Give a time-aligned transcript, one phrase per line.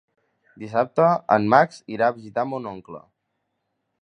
[0.63, 3.05] Dissabte en Max irà a visitar mon oncle.